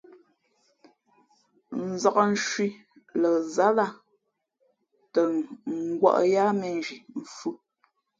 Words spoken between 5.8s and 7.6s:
wᾱʼ yāā mēnzhi mfhʉ̄.